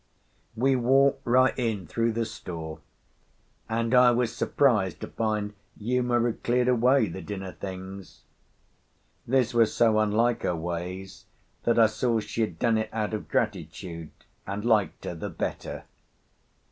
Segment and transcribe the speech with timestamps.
[0.55, 2.79] We walked right in through the store,
[3.69, 8.23] and I was surprised to find Uma had cleared away the dinner things.
[9.27, 11.25] This was so unlike her ways
[11.65, 14.09] that I saw she had done it out of gratitude,
[14.47, 15.83] and liked her the better.